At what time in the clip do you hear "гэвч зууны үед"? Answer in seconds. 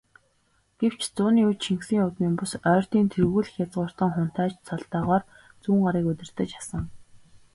0.79-1.59